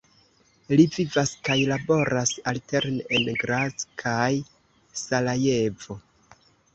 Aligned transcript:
Li 0.79 0.83
vivas 0.93 1.33
kaj 1.49 1.57
laboras 1.71 2.31
alterne 2.51 3.05
en 3.17 3.29
Graz 3.43 3.85
kaj 4.05 4.31
Sarajevo. 5.03 5.99